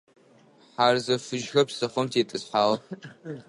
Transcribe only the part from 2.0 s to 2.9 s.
тетӏысхьагъэх.